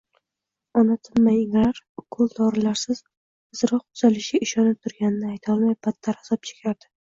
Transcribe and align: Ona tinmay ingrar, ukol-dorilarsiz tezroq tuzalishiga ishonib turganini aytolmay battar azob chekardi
Ona 0.81 0.95
tinmay 1.07 1.35
ingrar, 1.41 1.81
ukol-dorilarsiz 2.03 3.03
tezroq 3.03 3.85
tuzalishiga 3.87 4.43
ishonib 4.49 4.83
turganini 4.89 5.33
aytolmay 5.37 5.79
battar 5.91 6.23
azob 6.25 6.53
chekardi 6.53 6.95